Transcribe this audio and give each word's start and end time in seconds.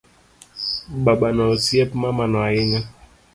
Babano 1.03 1.41
osiep 1.53 1.89
mamano 2.03 2.37
ahinya 2.47 2.81